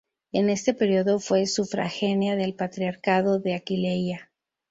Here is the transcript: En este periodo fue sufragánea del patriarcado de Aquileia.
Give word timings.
En 0.31 0.49
este 0.49 0.73
periodo 0.73 1.19
fue 1.19 1.45
sufragánea 1.45 2.35
del 2.35 2.55
patriarcado 2.55 3.37
de 3.37 3.53
Aquileia. 3.53 4.31